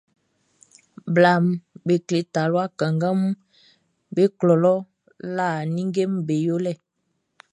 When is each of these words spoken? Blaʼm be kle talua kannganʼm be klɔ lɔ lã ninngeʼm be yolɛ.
Blaʼm 1.13 1.45
be 1.85 1.93
kle 2.07 2.19
talua 2.33 2.65
kannganʼm 2.79 3.21
be 4.13 4.23
klɔ 4.37 4.55
lɔ 4.63 4.73
lã 5.35 5.49
ninngeʼm 5.73 6.13
be 6.27 6.35
yolɛ. 6.45 6.73